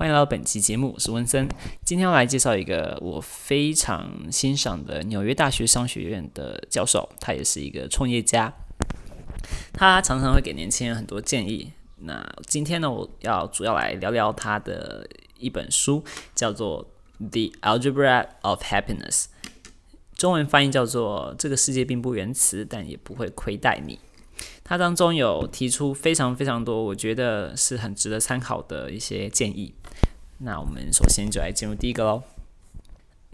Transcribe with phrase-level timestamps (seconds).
[0.00, 1.46] 欢迎来到本期节目，我是温森。
[1.84, 8.50] 今天要来介绍一个我非常欣赏的纽约大学商学院的教授，他也是一个创业家。
[9.74, 11.74] 他常常会给年轻人很多建议。
[11.98, 16.02] 那今天呢，我要主要来聊聊他的一本书，
[16.34, 16.90] 叫做
[17.28, 19.24] 《The Algebra of Happiness》，
[20.16, 23.96] 中文翻译叫做《这个世界并不原始，但也不会亏待你》。
[24.64, 29.74] 他当中有提出非常非常多，我觉得是很值得参考的一些建议。
[30.42, 32.22] 那我们首先就来进入第一个喽。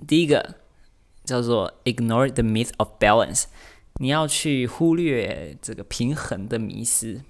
[0.08, 0.56] 第一个
[1.24, 3.44] 叫做 “Ignore the myth of balance”，
[4.00, 7.22] 你要去忽略这个平衡的迷思。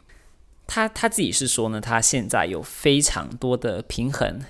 [0.67, 4.41] 他他自己是说呢，他现在有非常多的平衡，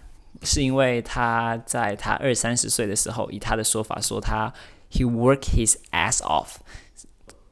[0.43, 4.55] 是因为他在他二三十岁的时候，以他的说法说他
[4.93, 6.59] “he work his ass off”，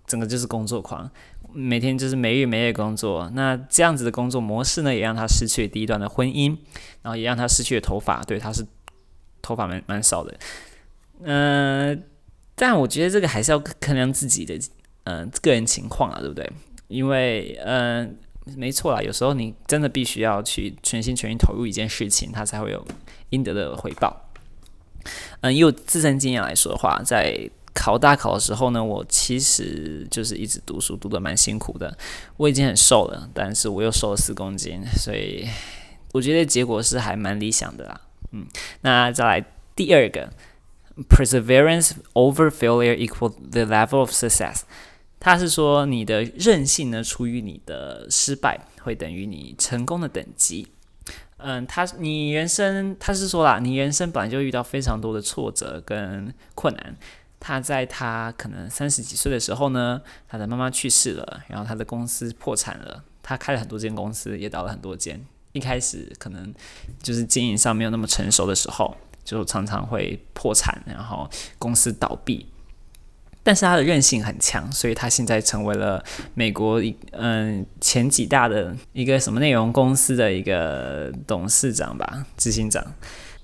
[0.07, 1.11] 整个就是工作狂。
[1.55, 6.57] 每天就是没日没夜工作，那这样子的工作模式呢，也让他失去了第一段的婚姻，
[7.03, 8.23] 然后也让他失去了头发。
[8.25, 8.67] 对，他是
[9.41, 10.37] 头发蛮蛮少的。
[11.23, 12.03] 嗯、
[12.57, 14.59] 但我觉得这个还是要衡量自己的
[15.05, 16.51] 嗯、个人情况啊，对不对？
[16.89, 18.19] 因为嗯、
[18.57, 22.85] 没错啦，有时候你真的必须要去全心全意投入一件事情，他才会有
[23.31, 24.29] 应得的回报。
[25.43, 31.99] 嗯、以我自身经验来说的话，在考大考的时候呢，我其实就是一直读书，读得蛮辛苦的。
[32.37, 35.47] 我已经很瘦了，但是我又瘦了四公斤，所以
[36.13, 38.01] 我觉得结果是还蛮理想的啦。
[38.31, 38.47] 嗯，
[38.83, 40.33] 那再来第二个
[41.09, 44.61] ，perseverance over failure equal the level of success。
[45.19, 50.69] 他是说你的韧性呢，除于你的失败，会等于你成功的等级。
[51.39, 56.97] 嗯，他你人生，他是说啦，你人生本来就遇到非常多的挫折跟困难。
[57.47, 63.05] 他在他可能三十几岁的时候呢，他的妈妈去世了，然后他的公司破产了。
[63.23, 65.23] 他开了很多间公司，也倒了很多间。
[65.53, 66.55] 一开始可能
[67.03, 71.29] 就是经营上没有那么成熟的时候，就常常会破产，然后
[71.59, 72.47] 公司倒闭。
[73.43, 76.03] 但是他的韧性很强，所以他现在成为了
[76.33, 82.83] 美国一嗯前几大的一个什么内容公司的一个董事长吧，执行长。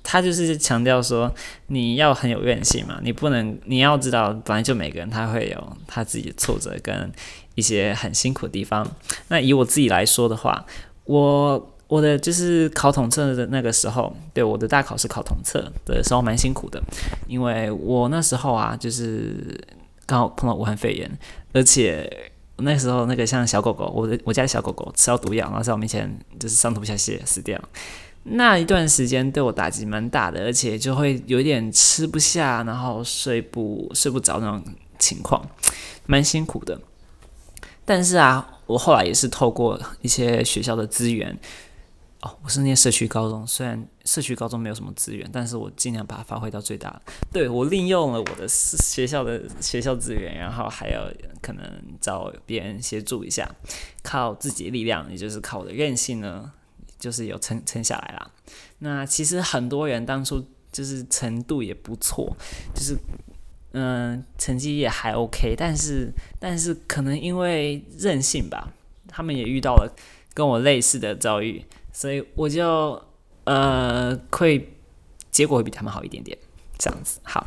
[0.02, 1.32] 他就是强调说，
[1.68, 7.12] 你要很有韧性嘛，你不能，你要知道，本来就每个人他会有他自己的挫折跟
[7.54, 8.86] 一些很辛苦的地方。
[9.28, 10.64] 那以我自己来说的话，
[11.04, 16.82] 我我的就是考统测的那个时候，对，我的大考是考统测的时候蛮辛苦的，
[17.28, 19.60] 因为我那时候啊，就是
[20.06, 21.10] 刚好碰到武汉肺炎，
[21.52, 27.60] 而且那时候那个像小狗狗，我的我家的小狗狗吃到毒药，然后在我面前就是上吐下泻死掉。
[28.22, 34.62] 那一段时间对我打击蛮大的，而且就会有点吃不下，然后睡不睡不着那种
[34.98, 35.42] 情况，
[36.06, 36.78] 蛮辛苦的。
[37.84, 41.36] 但是啊，我后来也是透过一些学校的资源，
[42.20, 47.00] 哦，我是念社区高中，虽然社区高中没有什么资源，但是我尽量把它发挥到最大。
[47.32, 51.00] 对，我利用了我的学校的学校资源，然后还有
[51.41, 51.64] 可能
[52.00, 53.50] 找别人协助一下，
[54.03, 56.53] 靠自己力量，也就是靠我的韧性呢。
[57.00, 58.30] 就是有撑撑下来啦。
[58.78, 62.36] 那其实很多人当初就是程度也不错，
[62.72, 62.96] 就是
[63.72, 68.72] 嗯、成绩也还 OK，但是但是可能因为任性吧，
[69.08, 69.92] 他们也遇到了
[70.34, 73.02] 跟我类似的遭遇，所以我就
[73.44, 74.72] 呃会
[75.30, 76.36] 结果会比他们好一点点，
[76.78, 77.20] 这样子。
[77.22, 77.46] 好，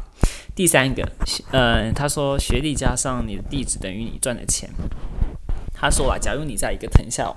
[0.55, 1.03] 第三个，
[1.51, 4.69] 呃，他说学历加上你的地址等于你赚的钱。
[5.73, 7.35] 他说啊，假如你在一个藤校。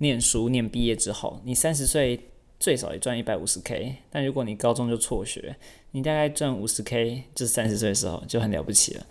[0.00, 2.20] 念书念毕业之后，你三十岁
[2.58, 5.56] 最少也赚一百五十 K，但如果你高中就辍学，
[5.92, 9.06] 你大概赚五十 K，就是三十岁的时候就很了不起了。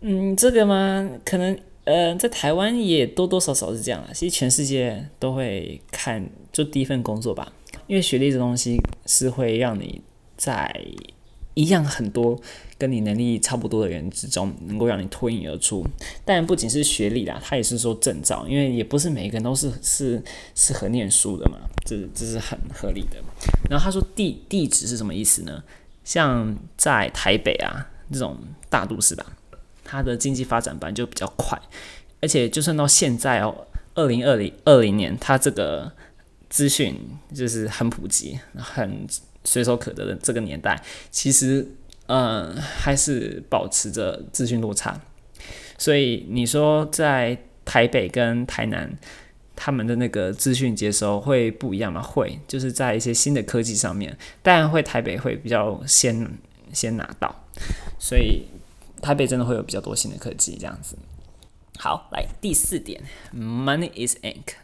[0.00, 4.10] 嗯，这个嘛，可能呃，在台湾也多多少少是这样啊。
[4.12, 7.52] 其实全世界都会看就第一份工作吧，
[7.86, 8.76] 因为学历这东西
[9.06, 10.00] 是会让你
[10.36, 10.84] 在
[11.54, 12.40] 一样很多。
[12.78, 15.86] 跟你能力差不多的人之中，能够让你脱颖而出。
[16.24, 20.20] 但不仅是学历啦，他也是说证照，因为也不是每一个人都是是
[20.56, 23.18] 适合念书的嘛，这这是很合理的。
[23.70, 25.62] 然后他说地地址是什么意思呢？
[26.02, 28.36] 像在台北啊这种
[28.68, 29.24] 大都市吧，
[29.84, 31.56] 它的经济发展本来就比较快，
[32.20, 35.92] 而且就算到现在哦，二零二零二零年，它这个
[36.50, 36.98] 资讯
[37.32, 39.06] 就是很普及、很
[39.44, 41.66] 随手可得的这个年代，其实。
[42.08, 45.00] 嗯，还是保持着资讯落差，
[45.78, 48.98] 所以你说在台北跟台南，
[49.56, 52.02] 他们的那个资讯接收会不一样吗？
[52.02, 56.28] 会，就是在一些新的科技上面，当然会台北会比较先
[56.72, 57.44] 先拿到，
[57.98, 58.46] 所以
[59.00, 60.98] 台北真的会有比较多新的科技这样子。
[61.78, 63.00] 好，来第四点
[63.34, 64.56] ，Money is ink，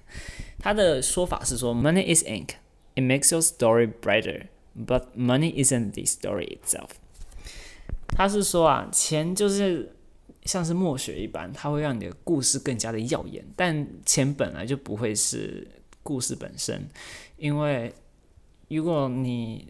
[0.58, 2.56] 他的说法是说，Money is ink。
[2.94, 4.48] It makes your story brighter,
[4.86, 6.90] but money isn't the story itself。
[8.08, 9.94] 他是说啊，钱就是
[10.44, 13.44] 像是墨水一般，它会让你的故事更加的耀眼。
[13.54, 15.69] 但钱本来就不会是
[16.02, 16.88] 故事本身，
[17.36, 17.92] 因为
[18.69, 19.69] 如果你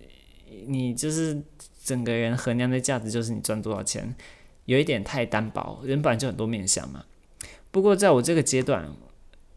[0.66, 1.42] 你就是
[1.82, 4.14] 整个人衡量的价值就是你赚多少钱，
[4.66, 5.80] 有一点太单薄。
[5.84, 7.04] 人本来就很多面相嘛。
[7.70, 8.88] 不过在我这个阶段，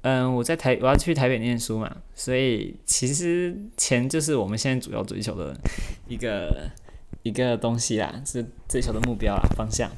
[0.02, 5.56] 嗯，我在台我要去台北念书嘛，所以其实钱就是我们现在主要追求的
[6.08, 6.70] 一个
[7.24, 9.90] 一个东西啦，是追求的目标啦，方向。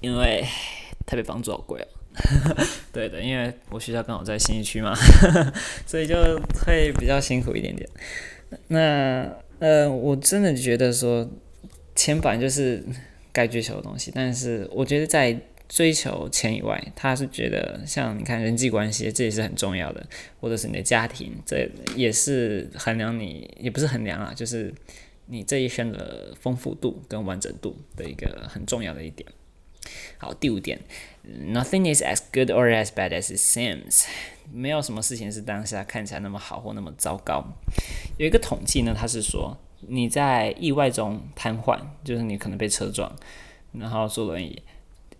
[0.00, 0.44] 因为
[1.06, 1.86] 台北房租好贵哦。
[2.92, 4.94] 对的，因为我学校刚好在信义区嘛，
[5.86, 6.16] 所以就
[6.66, 7.88] 会比较辛苦一点点。
[8.68, 11.28] 那呃，我真的觉得说
[11.94, 12.84] 钱本来就是
[13.32, 15.38] 该追求的东西，但是我觉得在
[15.68, 20.06] 追求钱以外，他是觉得像你看人际关系，这也是很重要的，
[20.40, 24.74] 或者是你的家庭，这也是衡量你，也不是衡量啊，就是
[25.26, 29.28] 你这一生的丰富度跟完整度的一个很重要的一点。
[30.16, 30.80] 好，第五点
[31.24, 34.06] ，Nothing is as good or as bad as it seems，
[34.52, 37.44] 没有什么事情是当下看起来那么好或那么糟糕。
[38.18, 43.14] 有一个统计呢，他是说你在意外中瘫痪，就是你可能被车撞，
[43.72, 44.62] 然后坐轮椅。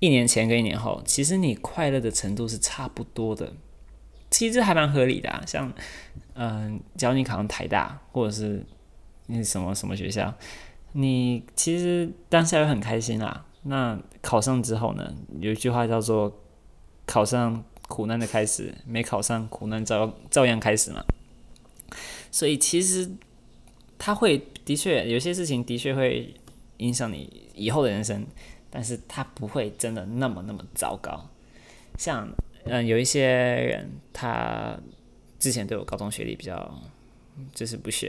[0.00, 3.52] 一年前跟一年后，其实你快乐的程度是差不多的，
[4.30, 5.42] 其实还蛮合理的啊。
[5.46, 5.72] 像，
[6.34, 8.64] 嗯、只要你考上台大，或者是
[9.26, 10.32] 你什么什么学校，
[10.92, 13.44] 你其实当下会很开心啦。
[13.64, 16.40] 那考上之后呢，有一句话叫做
[17.04, 21.04] “考上苦难的开始，没考上苦难照照样开始”嘛。
[22.30, 23.10] 所以其实
[23.98, 26.34] 它会的确有些事情的确会
[26.76, 28.24] 影响你以后的人生。
[28.70, 31.28] 但是他不会真的那么那么糟糕，
[31.96, 32.28] 像
[32.64, 34.78] 嗯有一些人，他
[35.38, 36.82] 之前对我高中学历比较
[37.54, 38.08] 就是不屑，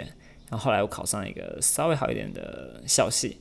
[0.49, 3.37] 然后后来我考上一个稍微好一点的校系，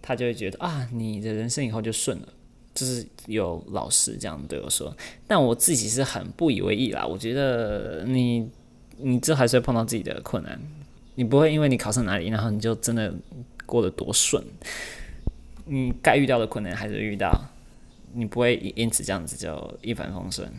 [0.00, 2.28] 他就会觉得啊你的人生以后就顺了，
[2.74, 4.96] 就是有老师这样对我说，
[5.26, 8.48] 但我自己是很不以为意啦，我觉得你
[8.98, 10.60] 你这还是会碰到自己的困难，
[11.16, 13.12] 你不会因为你考上哪里，然后你就真的
[13.66, 14.40] 过得多顺。
[15.64, 17.32] 你该遇到的困难还是遇到，
[18.12, 20.50] 你不会因此这样子就一帆风顺，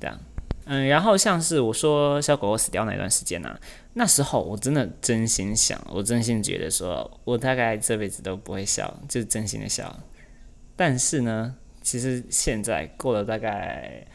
[0.00, 0.18] 这样。
[0.66, 3.60] 嗯，然后像是我说小狗狗死掉那段时间呢、啊，
[3.94, 9.98] 那时候我真的真心想，我真心觉得说，我大概这辈子都不会笑，就是真心的笑。
[10.76, 14.06] 但是呢，其实现在过了大概，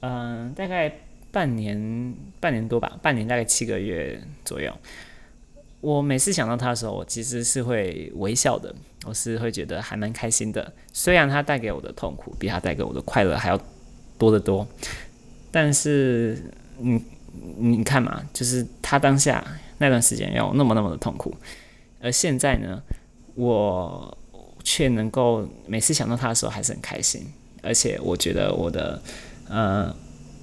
[0.00, 0.92] 嗯，大概
[1.30, 4.76] 半年，半年多吧，半年大概七个月左右。
[5.82, 8.72] 我每次想到他的时候，我其实是会微笑的，
[9.04, 10.72] 我是会觉得还蛮开心的。
[10.92, 13.60] 虽然他带给我的痛苦比他带给我的快乐还要
[14.16, 14.64] 多得多，
[15.50, 16.40] 但是，
[16.78, 17.02] 你
[17.58, 19.44] 你看嘛，就是他当下
[19.78, 21.34] 那段时间有那么那么的痛苦，
[22.00, 22.80] 而现在呢，
[23.34, 24.16] 我
[24.62, 27.26] 却能够每次想到他的时候还是很开心，
[27.60, 29.02] 而且我觉得我的
[29.48, 29.92] 呃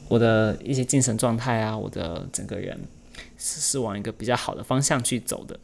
[0.09, 2.77] 我的一些精神状态啊，我的整个人。
[3.39, 5.59] 是是往一个比较好的方向去走的，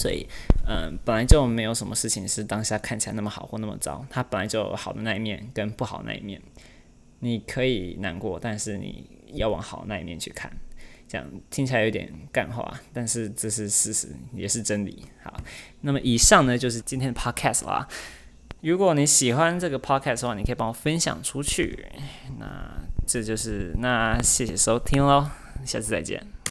[0.00, 0.26] 所以，
[0.66, 6.42] 嗯，本来就没有什么事情是当下看起来那么好或那么糟，它本来就有好的那一面跟不好的那一面。
[7.20, 9.04] 你可以难过，但是你
[9.34, 10.50] 要往好那一面去看。
[11.06, 15.04] 这样听起来有点干话，但是这是事实，也是真理。
[15.22, 15.36] 好，
[15.82, 17.86] 那么以上呢就是今天的 podcast 啦。
[18.62, 21.86] 如果你喜欢这个 podcast 的话，你可以帮我分享出去。
[22.38, 22.46] 那
[23.06, 25.28] 这就是那谢谢收听喽，
[25.64, 26.24] 下次再见。